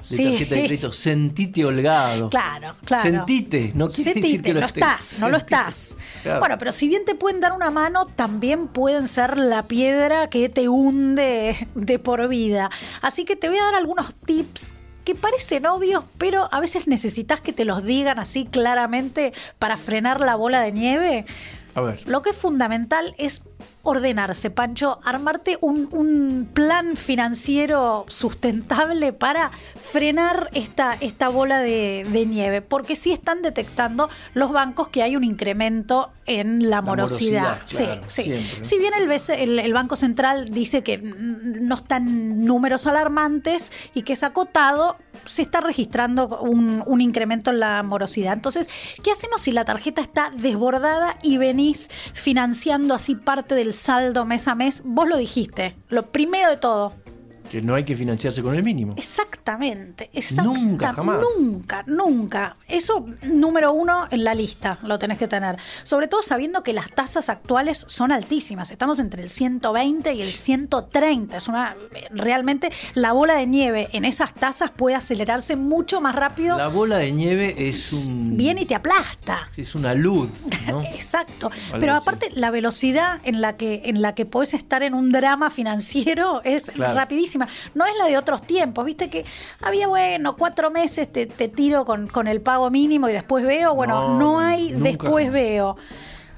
De 0.09 0.23
tarjeta 0.23 0.55
de 0.55 0.65
crédito, 0.65 0.91
sentite 0.91 1.65
holgado. 1.65 2.29
Claro, 2.29 2.73
claro. 2.85 3.03
Sentite, 3.03 3.71
no 3.75 3.87
quiere 3.89 4.03
Sentite, 4.03 4.27
decir 4.27 4.41
que 4.41 4.53
lo 4.53 4.59
no 4.61 4.65
estés. 4.67 4.83
estás, 4.83 5.19
no 5.19 5.29
lo 5.29 5.37
estás. 5.37 5.97
Claro. 6.23 6.39
Bueno, 6.39 6.57
pero 6.57 6.71
si 6.71 6.87
bien 6.87 7.05
te 7.05 7.15
pueden 7.15 7.39
dar 7.39 7.53
una 7.53 7.71
mano, 7.71 8.05
también 8.05 8.67
pueden 8.67 9.07
ser 9.07 9.37
la 9.37 9.67
piedra 9.67 10.29
que 10.29 10.49
te 10.49 10.69
hunde 10.69 11.67
de 11.75 11.99
por 11.99 12.27
vida. 12.27 12.69
Así 13.01 13.25
que 13.25 13.35
te 13.35 13.49
voy 13.49 13.57
a 13.57 13.63
dar 13.63 13.75
algunos 13.75 14.15
tips 14.15 14.73
que 15.03 15.15
parecen 15.15 15.65
obvios, 15.65 16.03
pero 16.17 16.49
a 16.51 16.59
veces 16.59 16.87
necesitas 16.87 17.39
que 17.39 17.53
te 17.53 17.63
los 17.63 17.83
digan 17.83 18.19
así 18.19 18.45
claramente 18.45 19.31
para 19.57 19.77
frenar 19.77 20.19
la 20.19 20.35
bola 20.35 20.59
de 20.59 20.73
nieve. 20.73 21.25
A 21.75 21.81
ver. 21.81 22.01
Lo 22.07 22.21
que 22.21 22.31
es 22.31 22.35
fundamental 22.35 23.15
es 23.17 23.43
ordenarse, 23.87 24.49
Pancho, 24.49 24.99
armarte 25.03 25.57
un, 25.61 25.87
un 25.91 26.49
plan 26.53 26.97
financiero 26.97 28.05
sustentable 28.09 29.13
para 29.13 29.49
frenar 29.49 30.49
esta, 30.53 30.97
esta 30.99 31.29
bola 31.29 31.59
de, 31.59 32.05
de 32.09 32.25
nieve, 32.25 32.61
porque 32.61 32.97
sí 32.97 33.13
están 33.13 33.41
detectando 33.41 34.09
los 34.33 34.51
bancos 34.51 34.89
que 34.89 35.03
hay 35.03 35.15
un 35.15 35.23
incremento 35.23 36.11
en 36.25 36.69
la 36.69 36.81
morosidad. 36.81 37.55
morosidad, 37.55 37.85
claro, 37.85 38.03
sí, 38.09 38.23
sí. 38.23 38.23
siempre, 38.23 38.41
¿no? 38.59 38.65
Si 38.65 38.77
bien 38.77 38.93
el, 38.93 39.07
BC 39.07 39.29
el, 39.41 39.59
el 39.59 39.73
Banco 39.73 39.95
Central 39.95 40.49
dice 40.49 40.83
que 40.83 40.97
no 40.97 41.75
están 41.75 42.43
números 42.43 42.85
alarmantes 42.87 43.71
y 43.93 44.01
que 44.01 44.13
es 44.13 44.23
acotado, 44.23 44.97
se 45.25 45.41
está 45.41 45.61
registrando 45.61 46.39
un, 46.39 47.01
incremento 47.01 47.51
en 47.51 47.59
la 47.59 47.83
morosidad. 47.83 48.33
Entonces, 48.33 48.69
¿qué 49.03 49.11
hacemos 49.11 49.41
si 49.41 49.51
la 49.51 49.65
tarjeta 49.65 50.01
está 50.01 50.31
desbordada 50.35 51.17
y 51.21 51.37
venís 51.37 51.89
financiando 52.13 52.93
así 52.93 53.15
parte 53.15 53.55
del 53.55 53.73
saldo 53.73 54.25
mes 54.25 54.47
a 54.47 54.55
mes? 54.55 54.81
Vos 54.83 55.07
lo 55.07 55.17
dijiste, 55.17 55.75
lo 55.89 56.11
primero 56.11 56.49
de 56.49 56.57
todo. 56.57 56.93
Que 57.51 57.61
no 57.61 57.75
hay 57.75 57.83
que 57.85 57.95
financiarse 57.95 58.41
con 58.41 58.55
el 58.55 58.63
mínimo. 58.63 58.93
Exactamente, 58.97 60.09
exactamente. 60.13 60.61
Nunca, 60.69 60.93
jamás. 60.93 61.21
Nunca, 61.39 61.83
nunca. 61.87 62.57
Eso, 62.67 63.05
número 63.23 63.71
uno 63.73 64.07
en 64.11 64.23
la 64.23 64.33
lista, 64.35 64.77
lo 64.83 64.99
tenés 64.99 65.17
que 65.17 65.27
tener. 65.27 65.57
Sobre 65.83 66.07
todo 66.07 66.21
sabiendo 66.21 66.63
que 66.63 66.73
las 66.73 66.91
tasas 66.91 67.29
actuales 67.29 67.85
son 67.87 68.11
altísimas. 68.11 68.71
Estamos 68.71 68.99
entre 68.99 69.21
el 69.21 69.29
120 69.29 70.13
y 70.13 70.21
el 70.21 70.33
130. 70.33 71.37
Es 71.37 71.47
una. 71.47 71.75
Realmente 72.11 72.71
la 72.93 73.11
bola 73.11 73.35
de 73.35 73.45
nieve 73.47 73.89
en 73.93 74.05
esas 74.05 74.33
tasas 74.33 74.71
puede 74.71 74.95
acelerarse 74.95 75.55
mucho 75.55 76.01
más 76.01 76.15
rápido. 76.15 76.57
La 76.57 76.67
bola 76.67 76.97
de 76.97 77.11
nieve 77.11 77.55
es 77.67 77.93
un. 78.07 78.37
Viene 78.37 78.61
y 78.61 78.65
te 78.65 78.75
aplasta. 78.75 79.49
Es 79.55 79.75
una 79.75 79.93
luz, 79.93 80.29
¿no? 80.67 80.81
Exacto. 80.93 81.51
Pero 81.79 81.95
aparte, 81.95 82.29
la 82.33 82.51
velocidad 82.51 83.19
en 83.23 83.41
la 83.41 83.57
que, 83.57 83.81
en 83.85 84.01
la 84.01 84.15
que 84.15 84.25
podés 84.25 84.53
estar 84.53 84.83
en 84.83 84.93
un 84.93 85.11
drama 85.11 85.49
financiero 85.49 86.41
es 86.43 86.71
Claro. 86.71 86.95
rapidísima. 86.95 87.36
No 87.75 87.85
es 87.85 87.91
la 87.99 88.05
de 88.05 88.17
otros 88.17 88.41
tiempos. 88.47 88.85
Viste 88.85 89.09
que 89.09 89.25
había, 89.61 89.87
bueno, 89.87 90.35
cuatro 90.37 90.71
meses 90.71 91.11
te, 91.11 91.25
te 91.25 91.47
tiro 91.47 91.85
con, 91.85 92.07
con 92.07 92.27
el 92.27 92.41
pago 92.41 92.69
mínimo 92.69 93.07
y 93.09 93.13
después 93.13 93.43
veo. 93.45 93.75
Bueno, 93.75 94.09
No, 94.09 94.19
no, 94.19 94.39
hay 94.39 94.71
nunca 94.71 94.83
después 94.89 95.31
veo. 95.31 95.77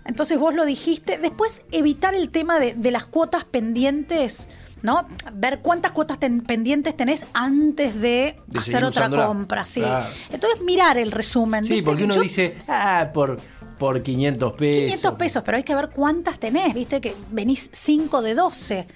Entonces 0.06 0.40
vos 0.40 0.54
lo 0.56 0.66
dijiste. 0.66 1.18
Después, 1.18 1.64
evitar 1.72 2.16
el 2.16 2.30
tema 2.30 2.60
de, 2.60 2.74
de 2.74 2.92
las 2.92 3.06
cuotas 3.06 3.46
pendientes. 3.46 4.50
¿No? 4.82 5.06
Ver 5.34 5.60
cuántas 5.60 5.92
cuotas 5.92 6.20
ten- 6.22 6.40
pendientes 6.40 6.96
tenés 6.96 7.26
antes 7.34 8.00
de, 8.00 8.38
De 8.48 8.60
hacer 8.60 8.86
otra 8.86 9.02
usándola. 9.02 9.28
compra, 9.28 9.66
sí. 9.66 9.82
Claro. 9.82 10.08
Entonces 10.32 10.62
mirar 10.62 10.98
el 10.98 11.12
resumen. 11.12 11.66
Sí, 11.66 11.74
¿viste? 11.74 11.86
porque 11.86 12.06
uno 12.06 12.14
Yo- 12.16 12.22
dice, 12.22 12.56
ah, 12.70 13.10
por, 13.14 13.42
por 13.78 14.02
500 14.02 14.54
pesos. 14.54 14.82
500 14.84 15.14
pesos, 15.16 15.44
pero 15.46 15.58
hay 15.58 15.64
que 15.64 15.76
ver 15.76 15.90
cuántas 15.90 16.40
tenés, 16.40 16.74
viste 16.74 17.02
que 17.02 17.14
venís 17.30 17.70
5 17.74 18.22
de 18.22 18.36
12. 18.36 18.88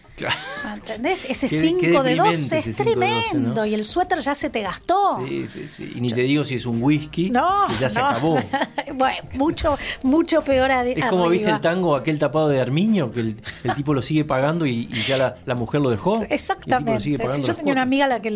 ¿Entendés? 0.74 1.26
Ese 1.30 1.48
Qué- 1.48 1.62
5 1.62 1.80
qué 1.82 1.88
de 1.88 1.94
deprimente 1.94 2.38
12 2.38 2.58
es 2.58 2.68
ese 2.68 2.84
5 2.84 2.90
de 2.90 2.96
12, 2.96 3.22
tremendo 3.30 3.56
¿no? 3.62 3.66
y 3.66 3.74
el 3.74 3.84
suéter 3.86 4.20
ya 4.20 4.36
se 4.36 4.50
te 4.50 4.62
gastó. 4.62 5.26
Sí, 5.28 5.48
sí, 5.52 5.68
sí. 5.68 5.94
Y 5.96 6.02
ni 6.02 6.10
te 6.12 6.22
digo 6.22 6.44
si 6.44 6.56
es 6.56 6.66
un 6.66 6.82
whisky, 6.82 7.30
No, 7.30 7.66
que 7.68 7.76
ya 7.78 7.90
se 7.90 8.00
acabó. 8.00 8.40
bueno, 8.96 9.18
mucho, 9.34 9.78
mucho 10.04 10.42
peor 10.44 10.72
ade- 10.72 10.98
Es 10.98 11.06
como 11.06 11.30
viste 11.30 11.50
el 11.50 11.62
tango 11.62 11.96
aquel 11.96 12.20
tapado 12.20 12.48
de 12.50 12.62
Armiño, 12.62 13.12
que 13.12 13.22
el, 13.22 13.42
el 13.64 13.74
tipo 13.76 13.94
lo 13.94 14.02
sigue 14.02 14.26
pagando 14.26 14.66
y, 14.66 14.88
y 14.92 15.02
ya 15.02 15.18
la, 15.18 15.36
la 15.46 15.56
mujer 15.56 15.82
lo 15.82 15.90
dejó. 15.90 16.18
lo 16.18 16.24
Exactamente. 16.24 17.02
Sí, 17.04 17.16
yo 17.44 17.56
tenía 17.56 17.74
una 17.74 17.82
amiga 17.82 18.06
a 18.06 18.10
la 18.10 18.22
que, 18.22 18.30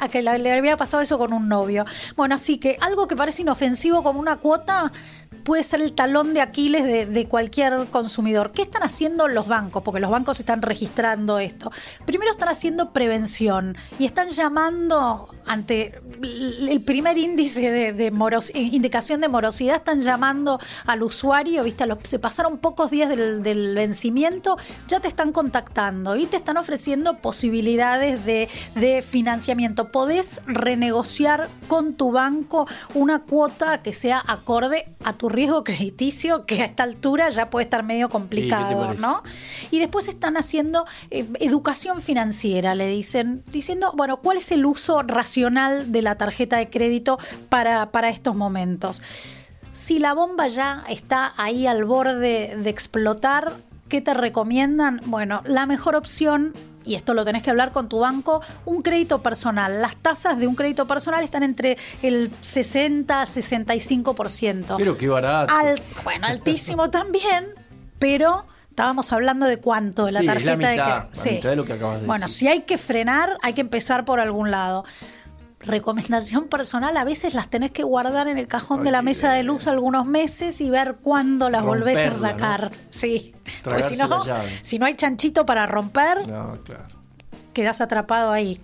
a 0.00 0.08
le 0.38 0.52
había 0.52 0.76
pasado 0.76 1.02
eso 1.02 1.18
con 1.18 1.32
un 1.32 1.48
novio. 1.48 1.84
Bueno, 2.16 2.34
así 2.34 2.58
que 2.58 2.76
algo 2.80 3.08
que 3.08 3.16
parece 3.16 3.42
inofensivo 3.42 4.02
como 4.02 4.20
una 4.20 4.36
cuota 4.36 4.92
puede 5.48 5.62
ser 5.62 5.80
el 5.80 5.94
talón 5.94 6.34
de 6.34 6.42
Aquiles 6.42 7.08
de, 7.08 7.26
cualquier 7.26 7.86
consumidor. 7.86 8.52
¿Qué 8.52 8.60
están 8.60 8.82
haciendo 8.82 9.28
los 9.28 9.48
bancos? 9.48 9.82
Porque 9.82 9.98
los 9.98 10.10
bancos 10.10 10.38
están 10.40 10.60
registrando 10.60 11.38
esto. 11.38 11.72
Primero 12.04 12.30
están 12.30 12.50
haciendo 12.50 12.92
prevención 12.92 13.74
y 13.98 14.04
están 14.04 14.28
llamando 14.28 15.34
ante 15.48 16.00
el 16.70 16.80
primer 16.82 17.16
índice 17.18 17.70
de, 17.70 17.92
de 17.92 18.10
moros- 18.10 18.52
indicación 18.54 19.20
de 19.20 19.28
morosidad, 19.28 19.76
están 19.76 20.02
llamando 20.02 20.58
al 20.86 21.02
usuario, 21.02 21.62
¿viste? 21.64 21.86
Los- 21.86 21.98
se 22.02 22.18
pasaron 22.18 22.58
pocos 22.58 22.90
días 22.90 23.08
del, 23.08 23.42
del 23.42 23.74
vencimiento, 23.74 24.56
ya 24.88 25.00
te 25.00 25.08
están 25.08 25.32
contactando 25.32 26.16
y 26.16 26.26
te 26.26 26.36
están 26.36 26.56
ofreciendo 26.56 27.18
posibilidades 27.18 28.24
de, 28.24 28.48
de 28.74 29.02
financiamiento. 29.02 29.90
Podés 29.90 30.42
renegociar 30.46 31.48
con 31.66 31.94
tu 31.94 32.12
banco 32.12 32.66
una 32.94 33.20
cuota 33.20 33.82
que 33.82 33.92
sea 33.92 34.22
acorde 34.26 34.86
a 35.04 35.12
tu 35.14 35.28
riesgo 35.28 35.64
crediticio, 35.64 36.44
que 36.46 36.62
a 36.62 36.66
esta 36.66 36.82
altura 36.82 37.30
ya 37.30 37.48
puede 37.50 37.64
estar 37.64 37.82
medio 37.84 38.08
complicado, 38.08 38.80
parece? 38.86 39.00
¿no? 39.02 39.22
Y 39.70 39.78
después 39.78 40.08
están 40.08 40.36
haciendo 40.36 40.84
eh, 41.10 41.26
educación 41.40 42.02
financiera, 42.02 42.74
le 42.74 42.88
dicen, 42.88 43.42
diciendo, 43.50 43.92
bueno, 43.96 44.18
¿cuál 44.18 44.36
es 44.36 44.50
el 44.52 44.66
uso 44.66 45.02
racional 45.02 45.37
de 45.42 46.02
la 46.02 46.16
tarjeta 46.16 46.56
de 46.56 46.68
crédito 46.68 47.18
para, 47.48 47.90
para 47.90 48.08
estos 48.08 48.34
momentos? 48.36 49.02
Si 49.70 49.98
la 49.98 50.12
bomba 50.14 50.48
ya 50.48 50.84
está 50.88 51.32
ahí 51.36 51.66
al 51.66 51.84
borde 51.84 52.56
de 52.56 52.70
explotar, 52.70 53.52
¿qué 53.88 54.00
te 54.00 54.14
recomiendan? 54.14 55.00
Bueno, 55.06 55.42
la 55.46 55.66
mejor 55.66 55.94
opción 55.94 56.52
y 56.84 56.94
esto 56.94 57.12
lo 57.12 57.24
tenés 57.24 57.42
que 57.42 57.50
hablar 57.50 57.70
con 57.72 57.88
tu 57.88 57.98
banco, 58.00 58.40
un 58.64 58.80
crédito 58.82 59.22
personal. 59.22 59.82
Las 59.82 59.94
tasas 59.96 60.38
de 60.38 60.46
un 60.46 60.54
crédito 60.54 60.86
personal 60.86 61.22
están 61.22 61.42
entre 61.42 61.76
el 62.02 62.30
60 62.40 63.20
a 63.22 63.26
65%. 63.26 64.74
Pero 64.78 64.96
qué 64.96 65.08
barato. 65.08 65.54
Al- 65.54 65.80
bueno, 66.02 66.26
altísimo 66.26 66.88
también, 66.90 67.46
pero 67.98 68.46
estábamos 68.70 69.12
hablando 69.12 69.44
de 69.46 69.58
cuánto 69.58 70.06
de 70.06 70.12
la 70.12 70.20
Sí, 70.20 70.26
es 70.26 70.32
tarjeta 70.32 70.50
la 70.50 70.56
mitad, 70.56 70.70
de 70.70 70.76
la 70.76 71.08
que 71.12 71.30
mitad 71.32 71.50
de 71.50 71.56
lo 71.56 71.64
que 71.64 71.72
acabas 71.74 72.00
de 72.00 72.06
Bueno, 72.06 72.26
decir. 72.26 72.38
si 72.38 72.48
hay 72.48 72.60
que 72.62 72.78
frenar, 72.78 73.36
hay 73.42 73.52
que 73.52 73.60
empezar 73.60 74.04
por 74.04 74.18
algún 74.20 74.50
lado. 74.50 74.84
Recomendación 75.60 76.44
personal, 76.46 76.96
a 76.96 77.04
veces 77.04 77.34
las 77.34 77.48
tenés 77.50 77.72
que 77.72 77.82
guardar 77.82 78.28
en 78.28 78.38
el 78.38 78.46
cajón 78.46 78.80
Ay, 78.80 78.84
de 78.86 78.90
la 78.92 79.02
mesa 79.02 79.32
de 79.32 79.42
luz 79.42 79.66
algunos 79.66 80.06
meses 80.06 80.60
y 80.60 80.70
ver 80.70 80.96
cuándo 81.02 81.50
las 81.50 81.64
volvés 81.64 82.06
a 82.06 82.14
sacar. 82.14 82.70
Sí. 82.90 83.34
Porque 83.64 83.82
si 83.82 83.96
no, 83.96 84.24
si 84.62 84.78
no 84.78 84.86
hay 84.86 84.94
chanchito 84.94 85.44
para 85.44 85.66
romper, 85.66 86.28
No, 86.28 86.58
claro. 86.62 86.84
quedás 87.52 87.80
atrapado 87.80 88.30
ahí. 88.30 88.60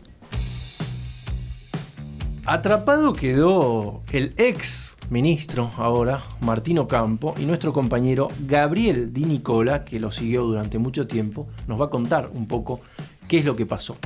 Atrapado 2.47 3.15
quedó 3.15 4.03
el 4.13 4.35
ex 4.37 4.97
ministro 5.11 5.71
ahora, 5.79 6.23
Martino 6.41 6.87
Campo, 6.87 7.35
y 7.39 7.47
nuestro 7.47 7.73
compañero 7.73 8.29
Gabriel 8.47 9.13
Di 9.13 9.25
Nicola, 9.25 9.85
que 9.85 9.99
lo 9.99 10.13
siguió 10.13 10.45
durante 10.45 10.79
mucho 10.79 11.07
tiempo, 11.07 11.49
nos 11.67 11.81
va 11.81 11.87
a 11.87 11.91
contar 11.91 12.31
un 12.35 12.47
poco 12.47 12.81
qué 13.29 13.39
es 13.39 13.45
lo 13.45 13.57
que 13.57 13.67
pasó. 13.67 13.97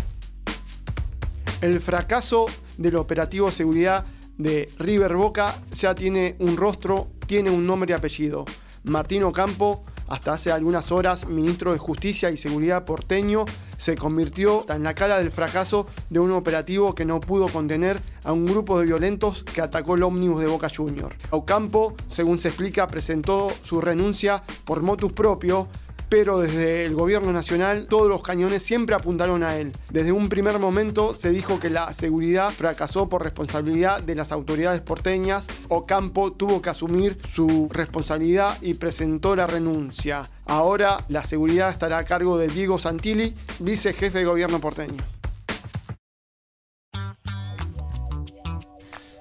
El 1.60 1.80
fracaso 1.80 2.46
del 2.76 2.94
operativo 2.94 3.50
seguridad 3.50 4.06
de 4.36 4.70
River 4.78 5.16
Boca 5.16 5.56
ya 5.72 5.92
tiene 5.92 6.36
un 6.38 6.56
rostro, 6.56 7.08
tiene 7.26 7.50
un 7.50 7.66
nombre 7.66 7.90
y 7.90 7.94
apellido. 7.94 8.44
Martino 8.84 9.32
Campo, 9.32 9.84
hasta 10.06 10.34
hace 10.34 10.52
algunas 10.52 10.92
horas 10.92 11.26
ministro 11.26 11.72
de 11.72 11.78
Justicia 11.78 12.30
y 12.30 12.36
Seguridad 12.36 12.84
porteño, 12.84 13.44
se 13.76 13.96
convirtió 13.96 14.66
en 14.70 14.84
la 14.84 14.94
cara 14.94 15.18
del 15.18 15.32
fracaso 15.32 15.88
de 16.10 16.20
un 16.20 16.30
operativo 16.30 16.94
que 16.94 17.04
no 17.04 17.18
pudo 17.18 17.48
contener 17.48 18.00
a 18.22 18.32
un 18.32 18.46
grupo 18.46 18.78
de 18.78 18.86
violentos 18.86 19.42
que 19.42 19.60
atacó 19.60 19.96
el 19.96 20.04
ómnibus 20.04 20.40
de 20.40 20.46
Boca 20.46 20.70
Junior. 20.74 21.16
Ocampo, 21.30 21.94
según 22.08 22.38
se 22.38 22.48
explica, 22.48 22.86
presentó 22.86 23.50
su 23.64 23.80
renuncia 23.80 24.44
por 24.64 24.82
motus 24.82 25.12
propio, 25.12 25.66
pero 26.08 26.40
desde 26.40 26.84
el 26.84 26.94
gobierno 26.94 27.32
nacional 27.32 27.86
todos 27.88 28.08
los 28.08 28.22
cañones 28.22 28.62
siempre 28.62 28.94
apuntaron 28.94 29.42
a 29.42 29.56
él. 29.56 29.72
Desde 29.90 30.12
un 30.12 30.28
primer 30.28 30.58
momento 30.58 31.14
se 31.14 31.30
dijo 31.30 31.60
que 31.60 31.70
la 31.70 31.92
seguridad 31.92 32.50
fracasó 32.50 33.08
por 33.08 33.22
responsabilidad 33.22 34.02
de 34.02 34.14
las 34.14 34.32
autoridades 34.32 34.80
porteñas. 34.80 35.46
Ocampo 35.68 36.32
tuvo 36.32 36.62
que 36.62 36.70
asumir 36.70 37.18
su 37.32 37.68
responsabilidad 37.70 38.56
y 38.62 38.74
presentó 38.74 39.36
la 39.36 39.46
renuncia. 39.46 40.28
Ahora 40.46 41.04
la 41.08 41.24
seguridad 41.24 41.70
estará 41.70 41.98
a 41.98 42.04
cargo 42.04 42.38
de 42.38 42.48
Diego 42.48 42.78
Santilli, 42.78 43.34
vicejefe 43.58 44.18
de 44.18 44.24
gobierno 44.24 44.60
porteño. 44.60 45.17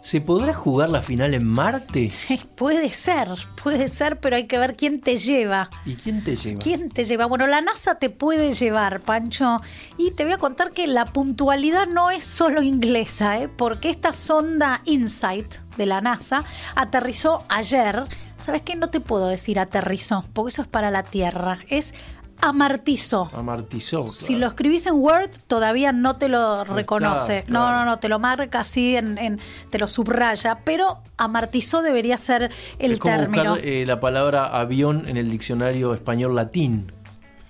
¿Se 0.07 0.21
podrá 0.21 0.53
jugar 0.53 0.89
la 0.89 1.01
final 1.01 1.33
en 1.33 1.45
Marte? 1.45 2.09
puede 2.55 2.89
ser, 2.89 3.27
puede 3.61 3.89
ser, 3.89 4.21
pero 4.21 4.37
hay 4.37 4.47
que 4.47 4.57
ver 4.57 4.77
quién 4.77 5.01
te 5.01 5.17
lleva. 5.17 5.69
¿Y 5.85 5.95
quién 5.95 6.23
te 6.23 6.37
lleva? 6.37 6.59
¿Quién 6.59 6.89
te 6.89 7.03
lleva? 7.03 7.25
Bueno, 7.25 7.45
la 7.45 7.59
NASA 7.59 7.95
te 7.95 8.09
puede 8.09 8.53
llevar, 8.53 9.01
Pancho. 9.01 9.59
Y 9.97 10.11
te 10.11 10.23
voy 10.23 10.31
a 10.31 10.37
contar 10.37 10.71
que 10.71 10.87
la 10.87 11.03
puntualidad 11.03 11.87
no 11.87 12.09
es 12.09 12.23
solo 12.23 12.61
inglesa, 12.61 13.37
¿eh? 13.37 13.49
porque 13.49 13.89
esta 13.89 14.13
sonda 14.13 14.79
InSight 14.85 15.55
de 15.75 15.85
la 15.85 15.99
NASA 15.99 16.45
aterrizó 16.75 17.43
ayer. 17.49 18.05
¿Sabes 18.39 18.61
qué? 18.61 18.75
No 18.75 18.89
te 18.89 19.01
puedo 19.01 19.27
decir 19.27 19.59
aterrizó, 19.59 20.23
porque 20.31 20.53
eso 20.53 20.61
es 20.61 20.69
para 20.69 20.89
la 20.89 21.03
Tierra. 21.03 21.59
Es 21.67 21.93
amartizó. 22.41 23.29
Amartizó. 23.33 24.13
Si 24.13 24.35
lo 24.35 24.47
escribís 24.47 24.85
en 24.85 24.95
Word, 24.95 25.29
todavía 25.47 25.91
no 25.91 26.17
te 26.17 26.29
lo 26.29 26.63
reconoce. 26.63 27.43
No, 27.47 27.71
no, 27.71 27.85
no, 27.85 27.99
te 27.99 28.09
lo 28.09 28.19
marca 28.19 28.61
así, 28.61 28.95
en, 28.95 29.39
te 29.69 29.79
lo 29.79 29.87
subraya, 29.87 30.59
pero 30.63 30.99
amartizó 31.17 31.81
debería 31.81 32.17
ser 32.17 32.51
el 32.79 32.93
es 32.93 32.99
como 32.99 33.15
término. 33.15 33.51
Buscar, 33.51 33.67
eh, 33.67 33.85
la 33.85 33.99
palabra 33.99 34.57
avión 34.57 35.07
en 35.07 35.17
el 35.17 35.29
diccionario 35.29 35.93
español 35.93 36.35
latín. 36.35 36.91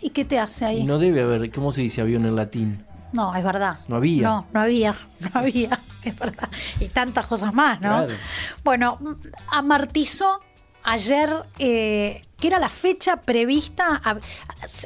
¿Y 0.02 0.12
qué 0.12 0.26
te 0.26 0.40
hace 0.40 0.66
ahí? 0.66 0.84
No 0.84 1.00
debe 1.00 1.24
haber, 1.24 1.52
¿cómo 1.52 1.72
se 1.72 1.82
dice 1.82 2.02
avión 2.02 2.26
en 2.26 2.36
latín? 2.36 2.86
No, 3.14 3.34
es 3.36 3.44
verdad. 3.44 3.80
No 3.88 3.98
había. 3.98 4.24
No, 4.24 4.48
no 4.54 4.60
había, 4.62 4.94
no 5.20 5.40
había, 5.40 5.80
es 6.04 6.18
verdad. 6.18 6.50
Y 6.80 6.88
tantas 6.88 7.26
cosas 7.28 7.54
más, 7.54 7.82
¿no? 7.82 7.90
Claro. 7.90 8.14
Bueno, 8.64 9.00
amartizó 9.50 10.42
ayer, 10.84 11.30
eh, 11.60 12.22
que 12.40 12.48
era 12.48 12.60
la 12.60 12.70
fecha 12.70 13.22
prevista, 13.22 14.02
a- 14.04 14.18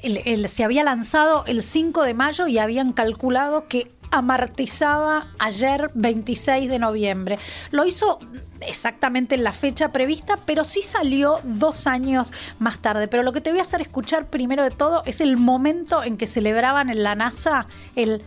el- 0.04 0.22
el- 0.26 0.48
se 0.50 0.64
había 0.64 0.84
lanzado 0.84 1.44
el 1.48 1.64
5 1.64 2.04
de 2.04 2.14
mayo 2.14 2.48
y 2.48 2.58
habían 2.58 2.94
calculado 2.94 3.68
que 3.68 3.92
amartizaba 4.14 5.28
ayer 5.40 5.90
26 5.94 6.70
de 6.70 6.80
noviembre. 6.80 7.40
Lo 7.72 7.86
hizo 7.86 8.20
exactamente 8.60 9.36
en 9.36 9.44
la 9.44 9.54
fecha 9.54 9.92
prevista, 9.94 10.36
pero 10.46 10.64
sí 10.66 10.82
salió 10.82 11.40
dos 11.44 11.88
años 11.88 12.34
más 12.60 12.80
tarde. 12.80 13.08
Pero 13.08 13.24
lo 13.24 13.32
que 13.32 13.40
te 13.42 13.52
voy 13.52 13.60
a 13.60 13.62
hacer 13.62 13.80
escuchar 13.82 14.28
primero 14.30 14.64
de 14.64 14.72
todo 14.72 15.02
es 15.06 15.22
el 15.22 15.38
momento 15.38 16.04
en 16.04 16.18
que 16.18 16.26
celebraban 16.28 16.90
en 16.90 17.04
la 17.04 17.16
NASA 17.16 17.68
el 17.96 18.22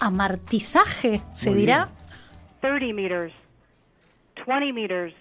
amartizaje, 0.00 1.20
se 1.32 1.50
Muy 1.50 1.60
dirá. 1.60 1.84
bien. 2.60 2.80
30 2.80 2.94
meters, 2.94 3.32
20 4.46 4.72
meters, 4.72 5.14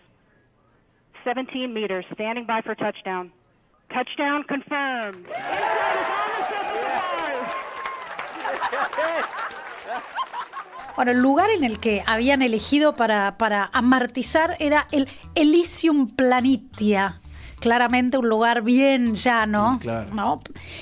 17 1.23 1.73
meters, 1.73 2.05
standing 2.13 2.45
by 2.45 2.61
for 2.61 2.75
touchdown. 2.75 3.31
Touchdown 3.89 4.43
confirmed. 4.43 5.27
Bueno, 10.95 11.11
el 11.11 11.19
lugar 11.19 11.49
en 11.49 11.63
el 11.63 11.79
que 11.79 12.03
habían 12.05 12.41
elegido 12.41 12.93
para, 12.93 13.37
para 13.37 13.63
era 14.59 14.87
el 14.91 15.07
Elysium 15.35 16.07
Planitia. 16.07 17.21
Claramente 17.61 18.17
un 18.17 18.27
lugar 18.27 18.61
bien 18.63 19.15
llano. 19.15 19.73
Mm, 19.75 19.77
claro. 19.79 20.13
¿no? 20.13 20.39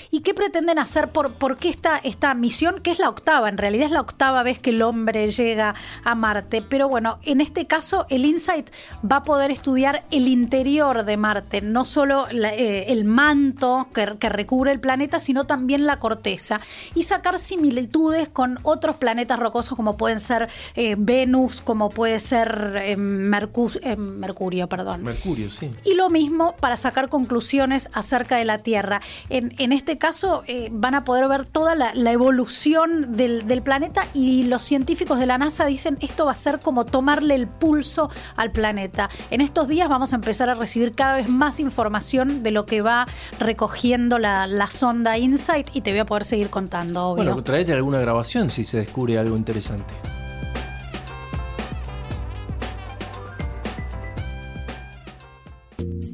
¿Y 0.09 0.21
qué 0.21 0.33
pretenden 0.33 0.79
hacer? 0.79 1.09
¿Por, 1.11 1.33
por 1.33 1.57
qué 1.57 1.69
esta, 1.69 1.97
esta 1.97 2.33
misión? 2.33 2.81
Que 2.81 2.89
es 2.89 2.97
la 2.99 3.09
octava, 3.09 3.47
en 3.49 3.57
realidad 3.59 3.85
es 3.85 3.91
la 3.91 4.01
octava 4.01 4.41
vez 4.41 4.57
que 4.59 4.71
el 4.71 4.81
hombre 4.81 5.29
llega 5.29 5.75
a 6.03 6.15
Marte. 6.15 6.61
Pero 6.61 6.89
bueno, 6.89 7.19
en 7.23 7.41
este 7.41 7.67
caso 7.67 8.05
el 8.09 8.25
InSight 8.25 8.69
va 9.09 9.17
a 9.17 9.23
poder 9.23 9.51
estudiar 9.51 10.03
el 10.09 10.27
interior 10.27 11.03
de 11.03 11.17
Marte, 11.17 11.61
no 11.61 11.85
solo 11.85 12.25
la- 12.31 12.53
eh, 12.55 12.91
el 12.91 13.03
manto 13.05 13.87
que, 13.93 14.17
que 14.17 14.29
recubre 14.29 14.71
el 14.71 14.79
planeta, 14.79 15.19
sino 15.19 15.45
también 15.45 15.85
la 15.85 15.99
corteza. 15.99 16.61
Y 16.95 17.03
sacar 17.03 17.37
similitudes 17.39 18.29
con 18.29 18.57
otros 18.63 18.95
planetas 18.95 19.37
rocosos 19.37 19.75
como 19.75 19.97
pueden 19.97 20.19
ser 20.19 20.47
eh, 20.75 20.95
Venus, 20.97 21.61
como 21.61 21.89
puede 21.89 22.19
ser 22.19 22.75
eh, 22.81 22.97
Mercu- 22.97 23.97
Mercurio. 23.97 24.67
Perdón. 24.69 25.03
Mercurio, 25.03 25.49
sí. 25.49 25.69
Y 25.83 25.95
lo 25.95 26.09
mismo 26.09 26.55
para 26.69 26.77
sacar 26.77 27.09
conclusiones 27.09 27.89
acerca 27.93 28.37
de 28.37 28.45
la 28.45 28.59
Tierra. 28.59 29.01
En, 29.31 29.71
este 29.71 29.97
caso 29.97 30.43
eh, 30.45 30.69
van 30.71 30.93
a 30.93 31.03
poder 31.03 31.27
ver 31.27 31.43
toda 31.43 31.73
la, 31.73 32.11
evolución 32.11 33.17
del, 33.17 33.63
planeta 33.63 34.05
y 34.13 34.43
los 34.43 34.61
científicos 34.61 35.17
de 35.17 35.25
la 35.25 35.39
NASA 35.39 35.65
dicen 35.65 35.97
esto 35.99 36.27
va 36.27 36.33
a 36.33 36.35
ser 36.35 36.59
como 36.59 36.85
tomarle 36.85 37.33
el 37.33 37.47
pulso 37.47 38.11
al 38.35 38.51
planeta. 38.51 39.09
En 39.31 39.41
estos 39.41 39.67
días 39.67 39.89
vamos 39.89 40.13
a 40.13 40.17
empezar 40.17 40.47
a 40.47 40.53
recibir 40.53 40.93
cada 40.93 41.15
vez 41.15 41.27
más 41.27 41.59
información 41.59 42.43
de 42.43 42.51
lo 42.51 42.67
que 42.67 42.81
va 42.81 43.07
recogiendo 43.39 44.19
la, 44.19 44.67
sonda 44.69 45.17
InSight 45.17 45.75
y 45.75 45.81
te 45.81 45.89
voy 45.89 46.01
a 46.01 46.05
poder 46.05 46.23
seguir 46.23 46.51
contando. 46.51 47.15
Bueno, 47.15 47.43
traete 47.43 47.73
alguna 47.73 47.99
grabación 47.99 48.51
si 48.51 48.63
se 48.63 48.77
descubre 48.77 49.17
algo 49.17 49.35
interesante. 49.35 50.18